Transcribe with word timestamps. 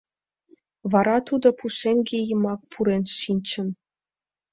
Вара 0.91 1.17
тудо 1.27 1.47
пушеҥге 1.59 2.19
йымак 2.29 2.61
пурен 2.71 3.03
шинчын; 3.21 3.67